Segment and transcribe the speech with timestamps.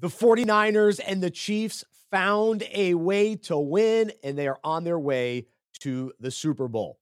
[0.00, 4.98] The 49ers and the Chiefs found a way to win, and they are on their
[4.98, 5.44] way
[5.80, 6.98] to the Super Bowl.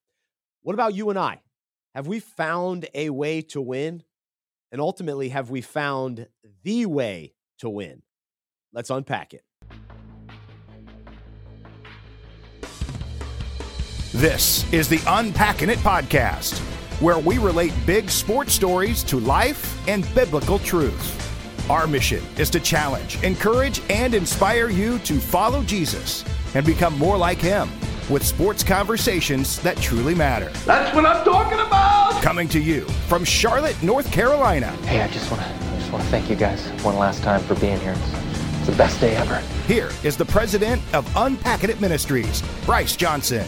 [0.63, 1.41] What about you and I?
[1.95, 4.03] Have we found a way to win?
[4.73, 6.27] And ultimately, have we found
[6.65, 8.03] the way to win?
[8.73, 9.45] Let's unpack it.
[14.13, 16.59] This is the Unpacking It podcast,
[17.01, 21.28] where we relate big sports stories to life and biblical truth.
[21.71, 27.19] Our mission is to challenge, encourage, and inspire you to follow Jesus and become more
[27.19, 27.69] like him
[28.09, 30.49] with sports conversations that truly matter.
[30.65, 32.23] That's what I'm talking about.
[32.23, 34.69] Coming to you from Charlotte, North Carolina.
[34.87, 37.55] Hey, I just want to just want to thank you guys one last time for
[37.57, 37.93] being here.
[37.93, 39.37] It's, it's the best day ever.
[39.67, 43.47] Here is the president of Unpacking It Ministries, Bryce Johnson.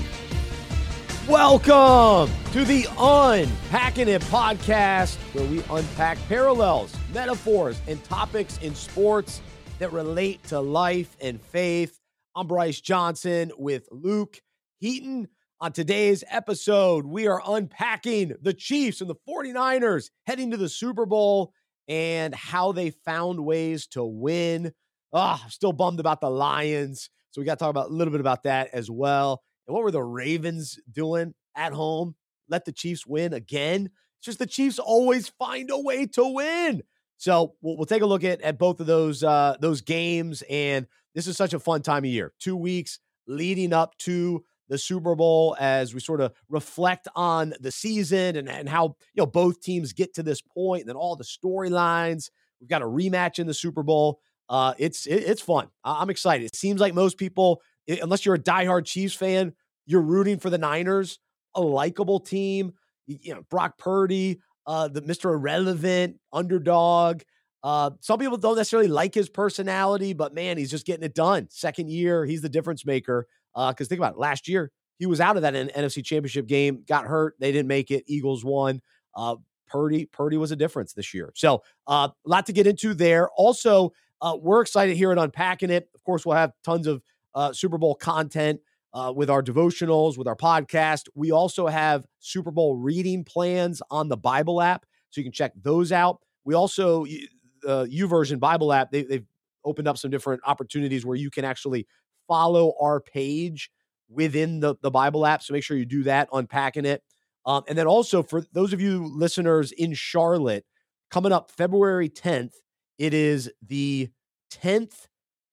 [1.27, 9.41] Welcome to the Unpacking It podcast, where we unpack parallels, metaphors, and topics in sports
[9.79, 11.99] that relate to life and faith.
[12.37, 14.41] I'm Bryce Johnson with Luke
[14.79, 15.29] Heaton.
[15.61, 21.05] On today's episode, we are unpacking the Chiefs and the 49ers heading to the Super
[21.05, 21.53] Bowl
[21.89, 24.73] and how they found ways to win.
[25.13, 27.11] Ah, oh, still bummed about the Lions.
[27.31, 29.43] So we got to talk about a little bit about that as well.
[29.67, 32.15] And what were the Ravens doing at home?
[32.49, 33.91] Let the Chiefs win again.
[34.19, 36.83] It's just the Chiefs always find a way to win.
[37.21, 40.87] So we'll, we'll take a look at, at both of those uh, those games, and
[41.15, 42.33] this is such a fun time of year.
[42.41, 47.71] Two weeks leading up to the Super Bowl as we sort of reflect on the
[47.71, 51.15] season and, and how you know both teams get to this point, and then all
[51.15, 52.31] the storylines.
[52.59, 54.21] We've got a rematch in the Super Bowl.
[54.49, 55.69] Uh, it's it, it's fun.
[55.85, 56.47] I'm excited.
[56.47, 59.53] It seems like most people, unless you're a diehard Chiefs fan,
[59.85, 61.19] you're rooting for the Niners,
[61.55, 62.73] a likable team.
[63.07, 65.35] You know, Brock Purdy, uh, the Mr.
[65.35, 67.23] Irrelevant underdog.
[67.63, 71.47] Uh, some people don't necessarily like his personality, but man, he's just getting it done.
[71.51, 73.27] Second year, he's the difference maker.
[73.55, 74.71] Because uh, think about it, last year
[75.01, 78.05] he was out of that NFC Championship game, got hurt, they didn't make it.
[78.07, 78.81] Eagles won.
[79.17, 79.37] Uh,
[79.67, 81.33] Purdy, Purdy was a difference this year.
[81.35, 83.31] So uh, a lot to get into there.
[83.37, 85.89] Also, uh, we're excited here at Unpacking It.
[85.95, 87.03] Of course, we'll have tons of
[87.35, 88.61] uh, Super Bowl content
[88.93, 91.09] uh, with our devotionals, with our podcast.
[91.15, 95.53] We also have Super Bowl reading plans on the Bible app, so you can check
[95.63, 96.21] those out.
[96.45, 97.29] We also, the
[97.69, 99.27] uh, YouVersion Bible app, they, they've
[99.65, 101.87] opened up some different opportunities where you can actually
[102.27, 103.71] follow our page
[104.09, 105.43] within the, the Bible app.
[105.43, 107.03] So make sure you do that, unpacking it.
[107.47, 110.65] Um, and then also for those of you listeners in Charlotte,
[111.11, 112.53] coming up February 10th,
[112.99, 114.11] it is the
[114.53, 115.07] 10th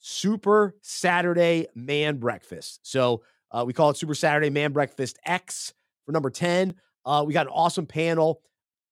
[0.07, 2.79] Super Saturday Man Breakfast.
[2.83, 5.73] So uh, we call it Super Saturday Man Breakfast X
[6.05, 6.73] for number 10.
[7.05, 8.41] Uh, we got an awesome panel.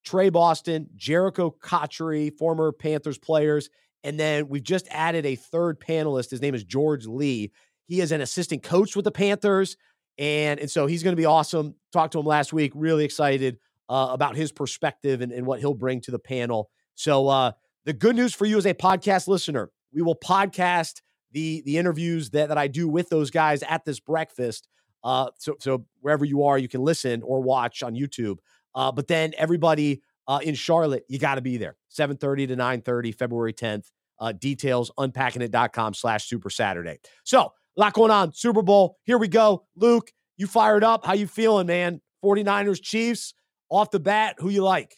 [0.04, 3.70] Tre Boston, Jerricho Cotchery, former Panthers players.
[4.04, 6.32] And then we've just added a third panelist.
[6.32, 7.52] His name is George Lee.
[7.88, 9.78] He is an assistant coach with the Panthers.
[10.18, 11.76] And, and so he's going to be awesome.
[11.94, 12.74] Talked to him last week.
[12.76, 16.70] Really excited uh, about his perspective and, and what he'll bring to the panel.
[16.94, 17.52] So uh,
[17.86, 21.02] the good news for you as a podcast listener, we will podcast
[21.36, 24.68] the the interviews that, that I do with those guys at this breakfast.
[25.04, 28.38] Uh, so so wherever you are, you can listen or watch on YouTube.
[28.74, 31.76] Uh, but then everybody uh, in Charlotte, you got to be there.
[31.92, 33.92] 7:30 to 9:30, February 10th.
[34.18, 37.00] Uh, details unpackingit.com slash super Saturday.
[37.26, 38.34] So a lot going on.
[38.34, 38.98] Super Bowl.
[39.04, 39.66] Here we go.
[39.76, 41.06] Luke, you fired up.
[41.06, 42.00] How you feeling, man?
[42.24, 43.34] 49ers, Chiefs,
[43.70, 44.96] off the bat, who you like?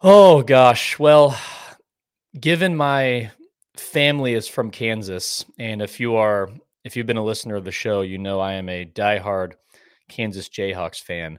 [0.00, 0.98] Oh gosh.
[0.98, 1.38] Well,
[2.40, 3.32] given my
[3.76, 6.50] family is from Kansas, and if you are
[6.84, 9.52] if you've been a listener of the show, you know I am a diehard
[10.08, 11.38] Kansas Jayhawks fan.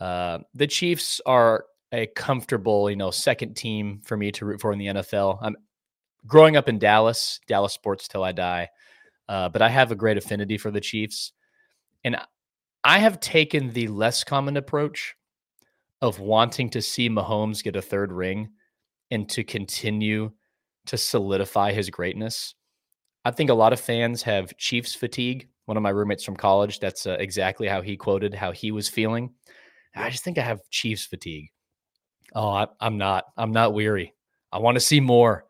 [0.00, 4.72] Uh, the Chiefs are a comfortable, you know, second team for me to root for
[4.72, 5.38] in the NFL.
[5.42, 5.56] I'm
[6.26, 8.68] growing up in Dallas, Dallas sports till I die,
[9.28, 11.32] uh, but I have a great affinity for the Chiefs,
[12.04, 12.16] and
[12.84, 15.16] I have taken the less common approach
[16.00, 18.50] of wanting to see Mahomes get a third ring
[19.10, 20.30] and to continue
[20.88, 22.54] to solidify his greatness.
[23.24, 25.48] I think a lot of fans have Chiefs fatigue.
[25.66, 28.88] One of my roommates from college, that's uh, exactly how he quoted how he was
[28.88, 29.34] feeling.
[29.94, 31.50] I just think I have Chiefs fatigue.
[32.34, 33.24] Oh, I, am not.
[33.36, 34.14] I'm not weary.
[34.52, 35.44] I want to see more.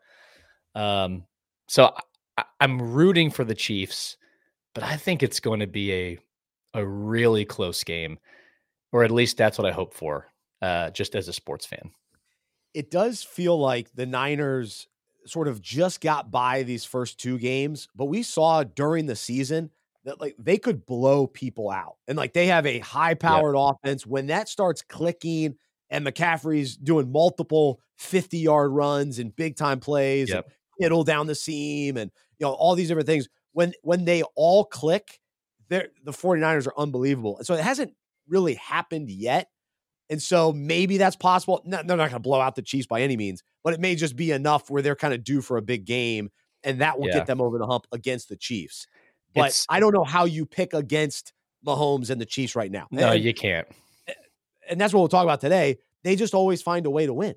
[0.75, 1.25] Um,
[1.67, 1.93] so
[2.37, 4.17] I, I'm rooting for the Chiefs,
[4.73, 6.19] but I think it's going to be a
[6.75, 8.19] a really close game,
[8.91, 10.27] or at least that's what I hope for.
[10.61, 11.91] Uh, just as a sports fan,
[12.73, 14.87] it does feel like the Niners
[15.25, 19.69] sort of just got by these first two games, but we saw during the season
[20.05, 21.95] that like they could blow people out.
[22.07, 23.75] And like they have a high powered yep.
[23.75, 24.05] offense.
[24.05, 25.55] When that starts clicking
[25.89, 30.49] and McCaffrey's doing multiple 50 yard runs and big time plays, yep.
[30.81, 33.27] Kittle down the seam and you know all these different things.
[33.51, 35.19] When when they all click,
[35.67, 37.37] they're the 49ers are unbelievable.
[37.37, 37.93] And so it hasn't
[38.27, 39.49] really happened yet.
[40.09, 41.61] And so maybe that's possible.
[41.65, 43.95] No, they're not going to blow out the Chiefs by any means, but it may
[43.95, 46.31] just be enough where they're kind of due for a big game,
[46.63, 47.15] and that will Yeah.
[47.19, 48.87] get them over the hump against the Chiefs.
[49.35, 51.33] But It's- I don't know how you pick against
[51.65, 52.87] Mahomes and the Chiefs right now.
[52.89, 53.67] No, and, you can't.
[54.67, 55.77] and that's what we'll talk about today.
[56.03, 57.35] They just always find a way to win.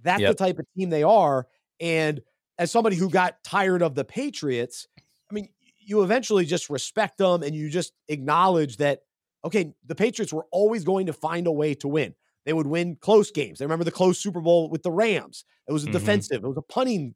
[0.00, 0.30] That's Yep.
[0.30, 1.46] the type of team they are.
[1.80, 2.22] And
[2.58, 4.86] as somebody who got tired of the Patriots,
[5.30, 5.48] I mean,
[5.78, 9.00] you eventually just respect them and you just acknowledge that,
[9.44, 12.14] okay, the Patriots were always going to find a way to win.
[12.46, 13.60] They would win close games.
[13.60, 15.44] I remember the close Super Bowl with the Rams.
[15.68, 15.92] It was a Mhm.
[15.92, 17.14] defensive, it was a punting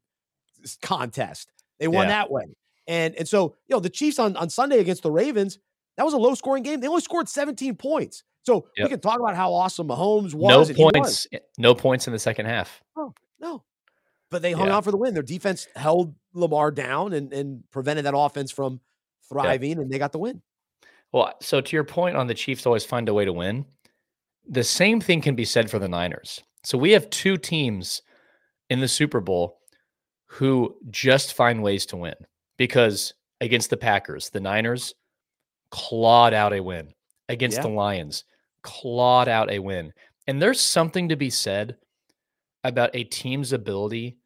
[0.81, 1.51] contest.
[1.79, 2.09] They won Yeah.
[2.23, 2.43] that way.
[2.87, 5.59] And and so, you know, the Chiefs on, on Sunday against the Ravens,
[5.97, 6.79] that was a low scoring game.
[6.79, 8.23] They only scored 17 points.
[8.43, 10.69] So we can talk about how awesome Mahomes was.
[10.69, 10.93] No he was.
[10.93, 11.27] points.
[11.57, 12.81] No points in the second half.
[12.97, 13.63] Oh, no.
[14.31, 14.77] But they hung Yeah.
[14.77, 15.13] out for the win.
[15.13, 18.79] Their defense held Lamar down and, and prevented that offense from
[19.27, 20.41] thriving, and they got the win.
[21.11, 23.65] Well, so to your point on the Chiefs always find a way to win,
[24.47, 26.41] the same thing can be said for the Niners.
[26.63, 28.01] So we have two teams
[28.69, 29.59] in the Super Bowl
[30.27, 32.15] who just find ways to win
[32.57, 34.93] because against the Packers, the Niners
[35.71, 36.93] clawed out a win.
[37.29, 37.63] Against Yeah.
[37.63, 38.25] the Lions,
[38.63, 39.93] clawed out a win.
[40.27, 41.77] And there's something to be said
[42.63, 44.17] about a team's ability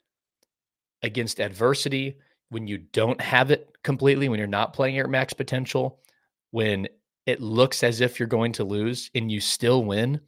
[1.01, 2.17] against adversity
[2.49, 5.99] when you don't have it completely, when you're not playing at max potential,
[6.53, 6.87] when
[7.25, 10.21] it looks as if you're going to lose and you still win.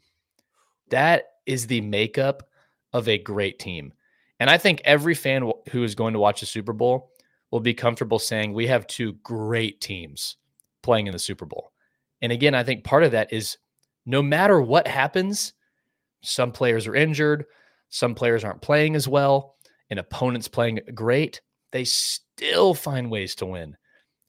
[0.90, 2.50] That is the makeup
[2.94, 3.94] of a great team.
[4.40, 7.12] And I think every fan who is going to watch the Super Bowl
[7.52, 10.38] will be comfortable saying we have two great teams
[10.82, 11.72] playing in the Super Bowl.
[12.24, 13.60] And again, I think part of that is
[14.08, 15.54] no matter what happens,
[16.24, 17.46] some players are injured,
[17.90, 19.58] some players aren't playing as well,
[19.92, 21.42] and opponents playing great,
[21.72, 23.78] they still find ways to win.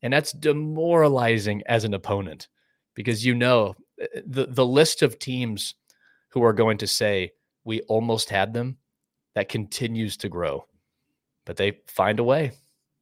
[0.06, 2.47] And that's demoralizing as an opponent
[2.94, 5.75] because you know uh, the the list of teams
[6.29, 7.32] who are going to say
[7.64, 8.76] we almost had them
[9.35, 10.64] that continues to grow.
[11.44, 12.53] But they find a way.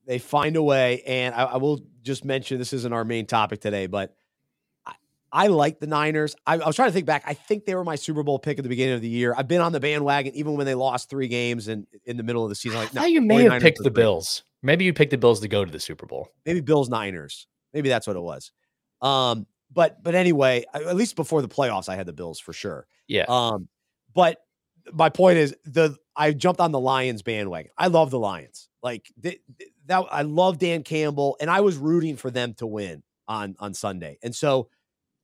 [0.06, 1.02] They find a way.
[1.06, 4.16] And I, I will just mention this isn't our main topic today, but
[4.86, 4.94] I,
[5.30, 6.34] I like the Niners.
[6.46, 7.24] I, I was trying to think back.
[7.26, 9.34] I think they were my Super Bowl pick at the beginning of the year.
[9.36, 12.44] I've been on the bandwagon even when they lost three games and in the middle
[12.44, 12.78] of the season.
[12.78, 13.90] Like, no, Now you may have picked the.
[13.90, 14.42] Bills.
[14.64, 16.28] Maybe you picked the Bills to go to the Super Bowl.
[16.46, 17.46] maybe Bills Niners.
[17.72, 18.50] Maybe that's what it was.
[19.02, 22.86] Um, but but anyway, at least before the playoffs, I had the Bills for sure.
[23.06, 23.26] Yeah.
[23.28, 23.68] Um,
[24.14, 24.38] but
[24.92, 27.70] my point is the I jumped on the Lions bandwagon.
[27.76, 28.68] I love the Lions.
[28.82, 32.66] Like th- th- that, I love Dan Campbell, and I was rooting for them to
[32.66, 34.18] win on on Sunday.
[34.22, 34.68] And so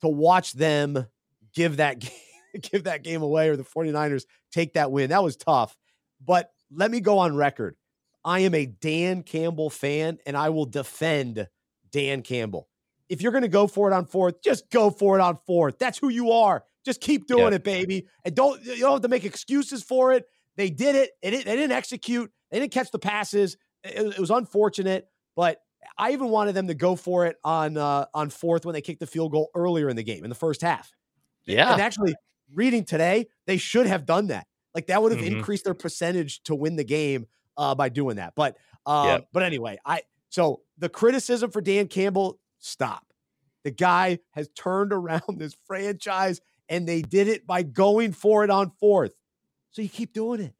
[0.01, 1.07] to watch them
[1.55, 2.11] give that game,
[2.61, 5.77] give that game away, or the 49ers take that win, that was tough.
[6.23, 7.75] But let me go on record.
[8.23, 11.47] I am a Dan Campbell fan, and I will defend
[11.91, 12.67] Dan Campbell.
[13.09, 15.77] If you're going to go for it on fourth, just go for it on fourth.
[15.79, 16.63] That's who you are.
[16.85, 17.55] Just keep doing Yeah.
[17.55, 18.07] it, baby.
[18.23, 20.25] And don't you don't have to make excuses for it.
[20.55, 21.11] They did it.
[21.21, 22.31] They didn't, they didn't execute.
[22.51, 23.57] They didn't catch the passes.
[23.83, 25.59] It, it was unfortunate, but
[25.97, 28.99] I even wanted them to go for it on uh, on fourth when they kicked
[29.01, 30.91] the field goal earlier in the game in the first half.
[31.45, 31.73] Yeah.
[31.73, 32.15] And actually,
[32.53, 34.47] reading today, they should have done that.
[34.73, 35.37] Like that would have Mhm.
[35.37, 37.27] increased their percentage to win the game
[37.57, 38.33] uh, by doing that.
[38.35, 39.27] But uh, Yep.
[39.33, 43.05] but anyway, I so the criticism for Dan Campbell, stop.
[43.63, 48.49] The guy has turned around this franchise, and they did it by going for it
[48.49, 49.13] on fourth.
[49.71, 50.53] So you keep doing it.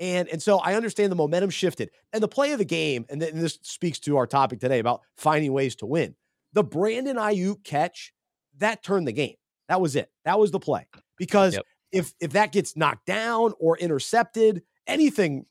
[0.00, 1.90] And and so I understand the momentum shifted.
[2.12, 4.78] And the play of the game, and, th- and this speaks to our topic today
[4.78, 6.14] about finding ways to win.
[6.52, 8.12] The Brandon Aiyuk catch,
[8.58, 9.34] that turned the game.
[9.68, 10.10] That was it.
[10.24, 10.86] That was the play.
[11.16, 11.64] Because Yep.
[11.92, 15.46] if if that gets knocked down or intercepted, anything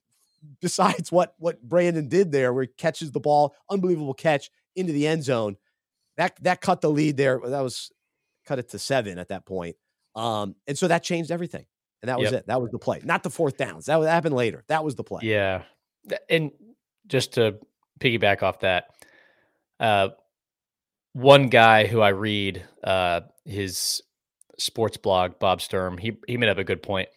[0.62, 5.08] besides what what Brandon did there, where he catches the ball, unbelievable catch into the
[5.08, 5.58] end zone,
[6.18, 7.40] that that cut the lead there.
[7.44, 7.92] That was
[8.46, 9.76] cut it to seven at that point.
[10.16, 11.66] Um, and so that changed everything.
[12.02, 12.42] And that was Yep.
[12.42, 12.48] it.
[12.48, 13.88] That was the play, not the fourth downs.
[13.88, 14.64] That would happen later.
[14.68, 15.22] That was the play.
[15.24, 15.64] Yeah.
[16.30, 16.52] And
[17.08, 17.58] just to
[18.00, 18.86] piggyback off that,
[19.80, 20.10] uh,
[21.14, 24.02] one guy who I read uh, his
[24.60, 27.10] sports blog, Bob Sturm, he, he made up a good point.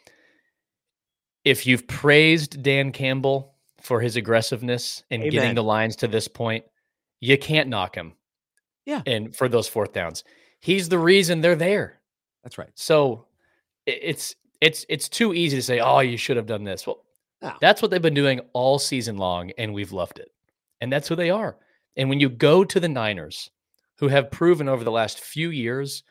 [1.44, 5.32] If you've praised Dan Campbell for his aggressiveness and Amen.
[5.32, 6.64] getting the Lions to this point,
[7.20, 8.12] you can't knock him.
[8.84, 9.02] Yeah.
[9.06, 10.24] And for those fourth downs,
[10.60, 12.00] he's the reason they're there.
[12.42, 12.70] That's right.
[12.74, 13.26] So
[13.86, 17.04] it's it's it's too easy to say, "Oh, you should have done this." Well,
[17.42, 17.52] No.
[17.60, 20.30] that's what they've been doing all season long, and we've loved it.
[20.80, 21.56] And that's who they are.
[21.96, 23.50] And when you go to the Niners,
[23.98, 26.02] who have proven over the last few years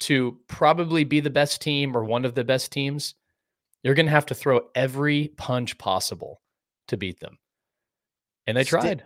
[0.00, 3.14] to probably be the best team or one of the best teams,
[3.82, 6.40] you're going to have to throw every punch possible
[6.88, 7.38] to beat them.
[8.46, 9.04] And they tried.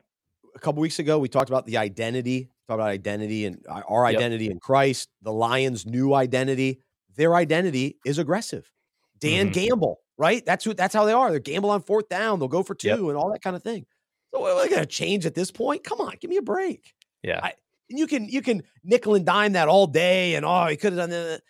[0.55, 4.19] A couple weeks ago, we talked about the identity, talked about identity and our Yep.
[4.19, 5.11] identity in Christ.
[5.23, 6.81] The Lions' new identity,
[7.15, 8.71] their identity is aggressive.
[9.19, 9.53] Dan Mhm.
[9.53, 10.45] gamble, right?
[10.45, 10.73] That's who.
[10.75, 11.31] That's how they are.
[11.31, 12.39] They gamble on fourth down.
[12.39, 12.99] They'll go for two Yep.
[12.99, 13.87] and all that kind of thing.
[14.33, 15.85] So we're going to change at this point.
[15.85, 16.95] Come on, give me a break.
[17.23, 17.41] Yeah.
[17.43, 17.55] I-
[17.89, 20.93] And you can you can nickel and dime that all day, and oh, he could
[20.93, 21.43] have done that.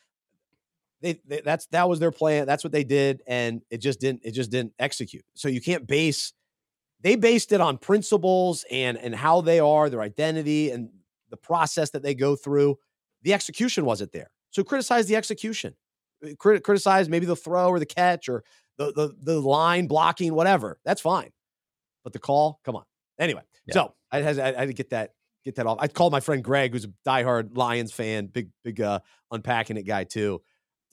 [1.02, 2.46] They, they that's that was their plan.
[2.46, 5.24] That's what they did, and it just didn't it just didn't execute.
[5.34, 6.32] So you can't base.
[7.02, 10.88] They based it on principles and and how they are, their identity, and
[11.30, 12.76] the process that they go through.
[13.22, 14.30] The execution wasn't there.
[14.50, 15.74] So criticize the execution.
[16.24, 18.42] Uh, Crit, criticize maybe the throw or the catch or
[18.78, 20.78] the the the line blocking, whatever.
[20.84, 21.30] That's fine.
[22.04, 22.84] But the call, come on.
[23.18, 23.74] Anyway, Yeah.
[23.74, 25.10] so I had, I had to get that
[25.44, 25.78] get that off.
[25.80, 29.00] I called my friend Greg, who's a diehard Lions fan, big big uh,
[29.30, 30.40] unpacking it guy too.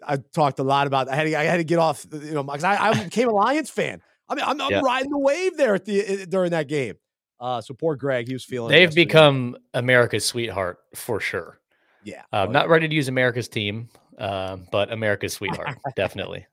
[0.08, 1.10] I talked a lot about.
[1.10, 3.34] I had to, I had to get off, you know, because I, I became a
[3.34, 4.02] Lions fan.
[4.30, 4.82] I mean, I'm, I'm Yeah.
[4.84, 6.96] riding the wave there at the during that game.
[7.40, 8.72] Uh, so poor Greg, he was feeling.
[8.72, 11.60] They've become America's sweetheart for sure.
[12.04, 12.22] yeah.
[12.32, 16.46] Uh, Oh, not ready to use America's team, um, but America's sweetheart, definitely.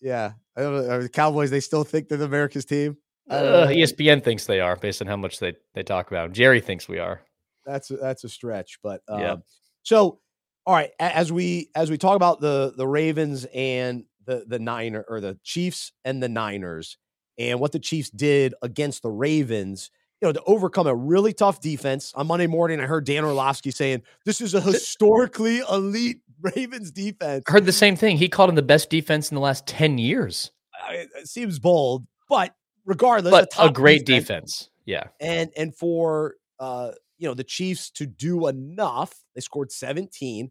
[0.00, 0.32] yeah.
[0.56, 1.02] I don't know.
[1.02, 2.96] The Cowboys, they still think they're America's team.
[3.28, 3.58] I don't know.
[3.62, 6.32] Uh, ESPN thinks they are based on how much they, they talk about.
[6.32, 7.20] Jerry thinks we are.
[7.64, 9.36] that's a, that's a stretch, but um, Yeah.
[9.82, 10.20] so
[10.66, 15.04] all right, as we as we talk about the the Ravens and the the Niner
[15.08, 16.98] or the Chiefs and the Niners
[17.38, 21.60] and what the Chiefs did against the Ravens, you know, to overcome a really tough
[21.60, 22.12] defense.
[22.14, 27.44] On Monday morning, I heard Dan Orlovsky saying this is a historically elite Ravens defense.
[27.46, 28.16] I heard the same thing.
[28.16, 30.50] He called him the best defense in the last 10 years,
[30.90, 32.54] It seems bold, but
[32.84, 34.68] regardless, but a great defense.
[34.84, 35.04] Yeah.
[35.20, 40.50] and and for uh you know the Chiefs to do enough, they scored 17.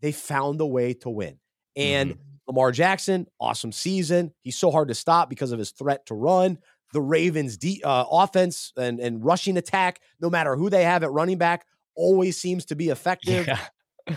[0.00, 1.38] They found a way to win.
[1.76, 4.32] And Lamar Jackson, awesome season.
[4.42, 6.58] He's so hard to stop because of his threat to run.
[6.92, 11.12] The Ravens' de- uh, offense and and rushing attack, no matter who they have at
[11.12, 11.64] running back,
[11.94, 13.46] always seems to be effective.
[13.46, 13.58] Yeah.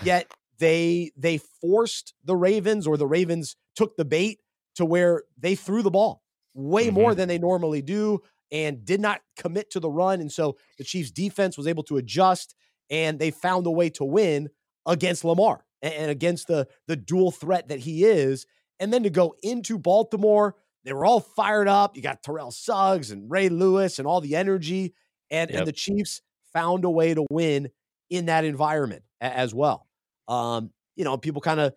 [0.04, 4.40] Yet they they forced the Ravens, or the Ravens took the bait
[4.76, 6.22] to where they threw the ball
[6.56, 8.22] way more than they normally do
[8.52, 10.22] and did not commit to the run.
[10.22, 12.56] And so the Chiefs defense was able to adjust
[12.90, 14.50] and they found a way to win
[14.86, 18.46] against Lamar and against the the dual threat that he is.
[18.80, 21.96] And then to go into Baltimore, they were all fired up.
[21.96, 24.94] You got Terrell Suggs and Ray Lewis and all the energy.
[25.32, 25.58] And, Yep.
[25.60, 26.22] and the Chiefs
[26.54, 27.70] found a way to win
[28.10, 29.88] in that environment as well.
[30.28, 31.74] Um, you know, people kind of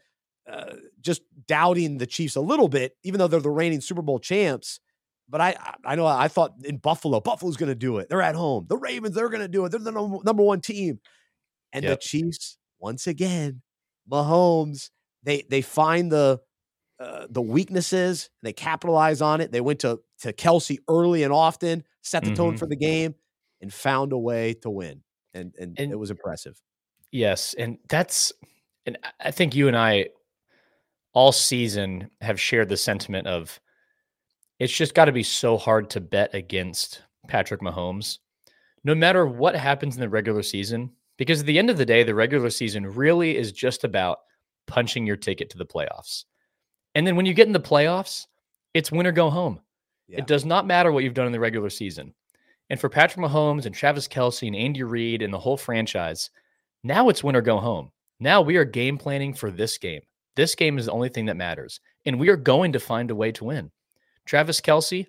[0.50, 4.18] uh, just doubting the Chiefs a little bit, even though they're the reigning Super Bowl
[4.18, 4.80] champs.
[5.30, 8.08] But I, I know I thought in Buffalo, Buffalo's going to do it.
[8.08, 8.66] They're at home.
[8.68, 9.70] The Ravens, they're going to do it.
[9.70, 11.00] They're the number, number one team.
[11.72, 12.00] And Yep.
[12.00, 13.60] the Chiefs, once again,
[14.10, 14.90] Mahomes,
[15.22, 16.40] they they find the
[16.98, 19.52] uh, the weaknesses, they capitalize on it.
[19.52, 22.58] They went to to Kelce early and often, set the tone Mhm.
[22.58, 23.14] for the game,
[23.60, 25.02] and found a way to win.
[25.34, 26.60] And and, And- it was impressive.
[27.12, 28.32] Yes, and that's
[28.86, 30.06] and I think you and I
[31.12, 33.60] all season have shared the sentiment of
[34.58, 38.18] it's just got to be so hard to bet against Patrick Mahomes
[38.84, 42.02] no matter what happens in the regular season because at the end of the day
[42.02, 44.18] the regular season really is just about
[44.66, 46.24] punching your ticket to the playoffs.
[46.94, 48.26] And then when you get in the playoffs,
[48.74, 49.60] it's win or go home.
[50.06, 50.18] Yeah.
[50.18, 52.14] It does not matter what you've done in the regular season.
[52.70, 56.30] And for Patrick Mahomes and Travis Kelce and Andy Reid and the whole franchise,
[56.84, 57.90] now it's win or go home.
[58.20, 60.02] Now we are game planning for this game.
[60.36, 61.80] This game is the only thing that matters.
[62.04, 63.70] And we are going to find a way to win.
[64.28, 65.06] Travis Kelce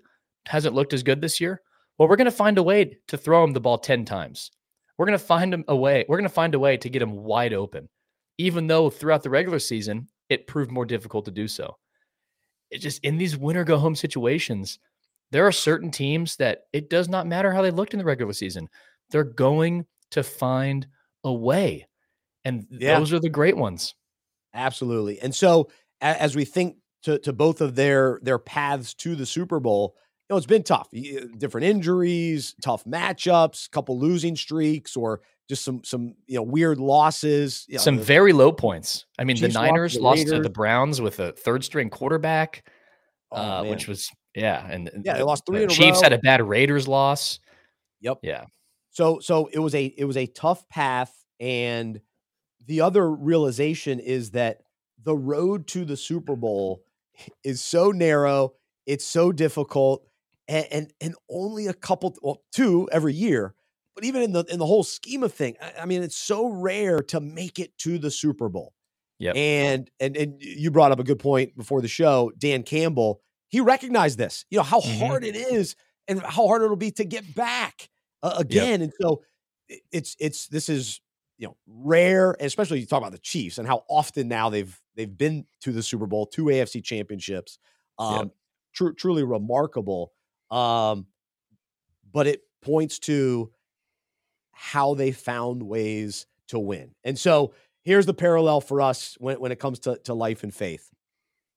[0.48, 1.62] hasn't looked as good this year.
[1.98, 4.50] Well, we're going to find a way to throw him the ball 10 times.
[4.98, 6.06] We're going to find him a way.
[6.08, 7.90] We're going to find a way to get him wide open,
[8.38, 11.78] even though throughout the regular season, it proved more difficult to do so.
[12.72, 14.80] It just in these winner go home situations,
[15.32, 18.34] there are certain teams that it does not matter how they looked in the regular
[18.34, 18.70] season.
[19.10, 20.88] They're going to find
[21.24, 21.88] a way.
[22.46, 22.98] And Yeah.
[23.00, 23.96] those are the great ones.
[24.54, 25.20] Absolutely.
[25.20, 25.70] And so
[26.02, 29.96] as we think to, to both of their their paths to the Super Bowl,
[30.30, 30.90] you know, it's been tough.
[31.38, 37.66] Different injuries, tough matchups, couple losing streaks, or just some some you know weird losses.
[37.68, 39.06] you know, Some the- very low points.
[39.18, 41.90] I mean, Chiefs the lost Niners the lost to the Browns with a third string
[41.90, 42.70] quarterback,
[43.32, 46.14] oh, uh, which was yeah, and Yeah, they lost three the in a Chiefs had
[46.14, 47.40] a bad Raiders loss.
[48.02, 48.20] Yep.
[48.22, 48.46] Yeah,
[48.92, 52.00] So so it was a it was a tough path and
[52.68, 54.60] the other realization is that
[55.04, 56.84] the road to the Super Bowl
[57.44, 58.54] is so narrow,
[58.86, 60.06] it's so difficult
[60.48, 63.54] and and, and only a couple well two every year.
[63.96, 66.48] But even in the in the whole scheme of thing, I, I mean it's so
[66.48, 68.74] rare to make it to the Super Bowl.
[69.20, 73.22] Yeah, And and and you brought up a good point before the show, Dan Campbell,
[73.50, 74.46] he recognized this.
[74.50, 75.00] You know how Mhm.
[75.00, 75.76] hard it is
[76.08, 77.90] and how hard it'll be to get back
[78.24, 78.80] uh, again.
[78.80, 78.82] Yep.
[78.82, 79.24] And so
[79.92, 81.02] it's it's this is
[81.40, 85.18] you know rare, especially you talk about the Chiefs and how often now they've they've
[85.18, 87.58] been to the Super Bowl, two AFC championships.
[87.98, 88.30] Um, yep.
[88.74, 90.12] tr- truly remarkable.
[90.52, 91.08] Um,
[92.12, 93.52] but it points to
[94.52, 96.92] how they found ways to win.
[97.04, 97.54] And so
[97.84, 100.90] here's the parallel for us when, when it comes to, to life and faith.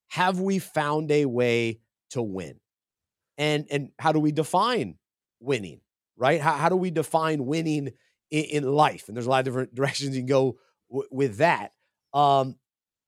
[0.09, 2.61] Have we found a way to win?
[3.39, 4.97] And and how do we define
[5.41, 5.81] winning?
[6.17, 6.41] Right?
[6.41, 7.93] How, how do we define winning
[8.33, 9.05] in, in life?
[9.07, 10.59] And there's a lot of different directions you can go
[10.91, 11.73] w- with that.
[12.13, 12.57] Um,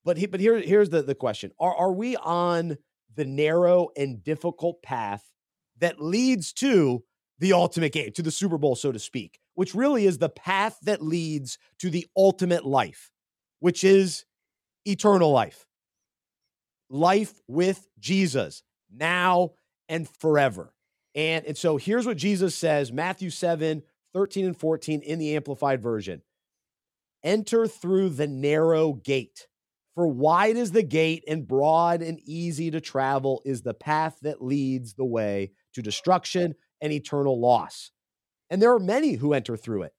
[0.04, 2.76] but he, but here here's the the question: Are are we on
[3.16, 5.24] the narrow and difficult path
[5.78, 7.02] that leads to
[7.38, 10.78] the ultimate game, to the Super Bowl, so to speak, which really is the path
[10.82, 13.10] that leads to the ultimate life,
[13.60, 14.24] which is
[14.84, 15.66] eternal life.
[16.90, 18.62] Life with Jesus
[18.94, 19.50] now
[19.88, 20.72] and forever.
[21.14, 23.82] And, and so here's what Jesus says Matthew 7
[24.14, 26.22] 13 and 14 in the Amplified Version
[27.22, 29.48] Enter through the narrow gate.
[29.94, 34.42] For wide is the gate, and broad and easy to travel is the path that
[34.42, 37.92] leads the way to destruction and eternal loss.
[38.50, 39.92] And there are many who enter through it.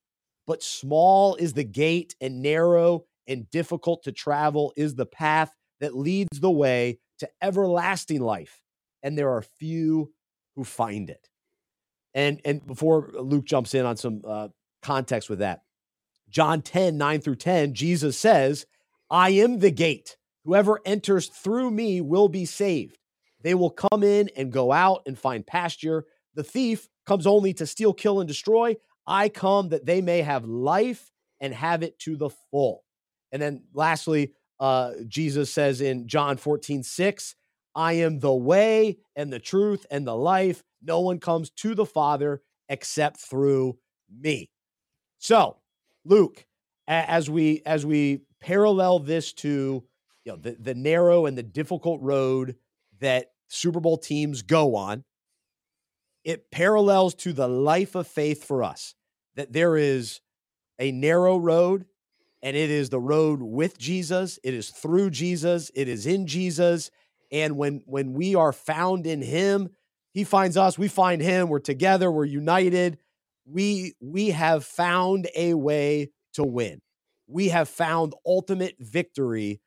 [0.46, 5.96] But small is the gate, and narrow and difficult to travel is the path that
[5.96, 8.62] leads the way to everlasting life.
[9.02, 10.12] And there are few
[10.54, 11.28] who find it.
[12.16, 14.48] And, and before Luke jumps in on some uh,
[14.82, 15.62] context with that,
[16.30, 18.66] John 10, 9 through 10, Jesus says,
[19.10, 20.16] I am the gate.
[20.44, 22.98] Whoever enters through me will be saved.
[23.42, 26.06] They will come in and go out and find pasture.
[26.34, 28.76] The thief comes only to steal, kill, and destroy.
[29.06, 32.82] I come that they may have life and have it to the full.
[33.30, 37.34] And then lastly, uh, Jesus says in John 14, 6,
[37.74, 40.64] I am the way and the truth and the life.
[40.82, 43.78] No one comes to the Father except through
[44.10, 44.50] me.
[45.18, 45.56] So,
[46.04, 46.46] Luke,
[46.86, 49.84] as we as we parallel this to
[50.24, 52.56] you know the, the narrow and the difficult road
[53.00, 55.04] that Super Bowl teams go on,
[56.24, 58.94] it parallels to the life of faith for us
[59.36, 60.20] that there is
[60.78, 61.86] a narrow road
[62.42, 66.90] and it is the road with Jesus it is through Jesus it is in Jesus
[67.32, 69.70] and when when we are found in him
[70.16, 72.98] he finds us we find him we're together we're united
[73.44, 76.80] we we have found a way to win
[77.28, 79.60] we have found ultimate victory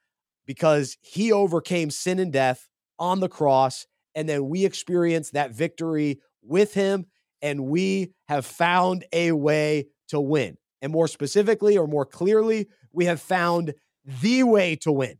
[0.45, 3.85] because he overcame sin and death on the cross
[4.15, 7.05] and then we experience that victory with him,
[7.41, 10.57] and we have found a way to win.
[10.81, 13.73] And more specifically, or more clearly, we have found
[14.21, 15.19] the way to win.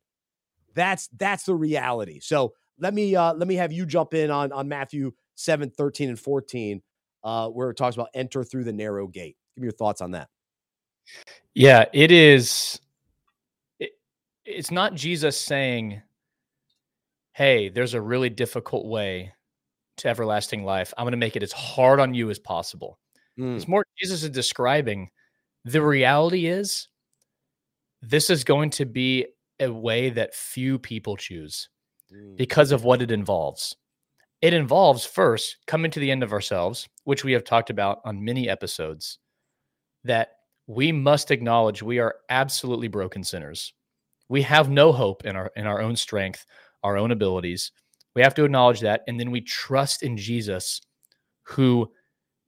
[0.74, 2.20] That's that's the reality.
[2.20, 6.10] So let me uh, let me have you jump in on on Matthew 7, 13,
[6.10, 6.82] and 14,
[7.24, 9.38] uh, where it talks about enter through the narrow gate.
[9.56, 10.30] Give me your thoughts on that.
[11.54, 12.80] Yeah, it is.
[13.80, 13.92] It,
[14.46, 16.02] it's not Jesus saying,
[17.34, 19.34] "Hey, there's a really difficult way
[20.00, 20.94] to everlasting life.
[20.98, 22.98] I'm going to make it as hard on you as possible.
[23.38, 23.56] Mm.
[23.56, 25.10] It's more Jesus is describing
[25.65, 26.88] the reality is
[28.02, 29.28] this is going to be
[29.60, 31.70] a way that few people choose.
[32.13, 32.38] Mm.
[32.38, 33.76] because of what it involves.
[34.41, 38.24] It involves first coming to the end of ourselves, which we have talked about on
[38.24, 39.19] many episodes,
[40.04, 40.30] that
[40.65, 43.74] we must acknowledge we are absolutely broken sinners.
[44.28, 46.45] We have no hope in our in our own strength,
[46.84, 47.72] our own abilities.
[48.15, 49.04] We have to acknowledge that.
[49.08, 50.82] And then we trust in Jesus,
[51.43, 51.91] who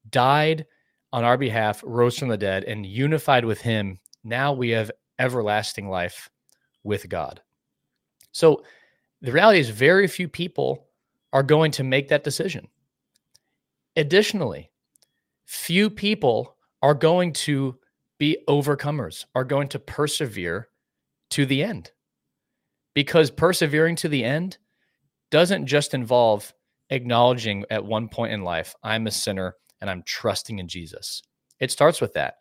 [0.09, 0.65] died
[1.13, 3.99] on our behalf, rose from the dead, and unified with him.
[4.23, 6.29] Now we have everlasting life
[6.83, 7.41] with God.
[8.31, 8.63] So
[9.21, 10.87] the reality is, very few people
[11.33, 12.67] are going to make that decision.
[13.95, 14.71] Additionally,
[15.45, 17.77] few people are going to
[18.17, 20.69] be overcomers, are going to persevere
[21.29, 21.91] to the end.
[22.93, 24.57] Because persevering to the end
[25.29, 26.53] doesn't just involve
[26.89, 31.21] acknowledging at one point in life, I'm a sinner and I'm trusting in Jesus.
[31.59, 32.35] It starts with that.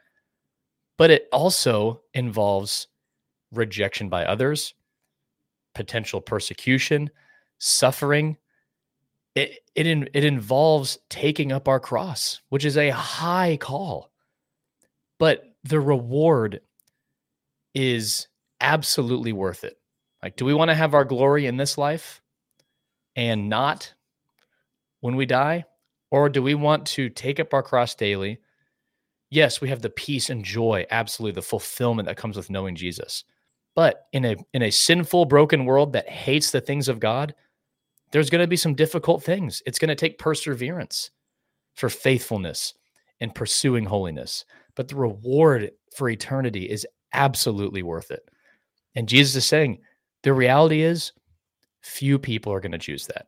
[0.98, 2.88] But it also involves
[3.52, 4.74] rejection by others,
[5.74, 7.10] potential persecution,
[7.58, 8.36] suffering.
[9.34, 14.10] It, it, it involves taking up our cross, which is a high call.
[15.18, 16.60] But the reward
[17.74, 18.26] is
[18.60, 19.78] absolutely worth it.
[20.22, 22.20] Like, do we want to have our glory in this life?
[23.16, 23.92] and not
[25.00, 25.64] when we die?
[26.10, 28.38] Or do we want to take up our cross daily?
[29.30, 33.24] Yes, we have the peace and joy, absolutely the fulfillment that comes with knowing Jesus.
[33.76, 37.34] But in a in a sinful, broken world that hates the things of God,
[38.12, 39.62] there's going to be some difficult things.
[39.66, 41.10] It's going to take perseverance.
[41.76, 42.74] for faithfulness
[43.20, 44.44] and pursuing holiness,
[44.76, 48.22] but the reward for eternity is absolutely worth it.
[48.94, 49.80] And Jesus is saying
[50.22, 51.12] the reality is
[51.82, 53.26] few people are going to choose that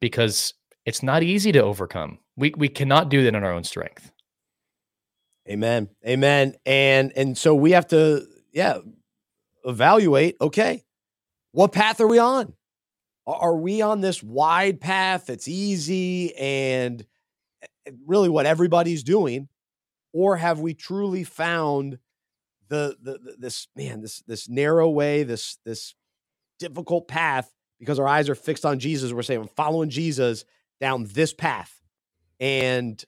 [0.00, 0.54] because
[0.86, 2.18] it's not easy to overcome.
[2.36, 4.10] We we cannot do that in our own strength.
[5.48, 5.88] Amen.
[6.06, 6.54] Amen.
[6.66, 8.78] And and so we have to yeah,
[9.64, 10.84] evaluate, okay,
[11.52, 12.54] what path are we on?
[13.26, 17.04] Are we on this wide path that's easy and
[17.62, 19.48] eh, really what everybody's doing?
[20.12, 21.98] Or have we truly found
[22.68, 25.94] the, the, the this man this this narrow way this this
[26.58, 30.44] difficult path because our eyes are fixed on Jesus we're saying I'm following Jesus
[30.80, 31.80] down this path.
[32.40, 33.02] And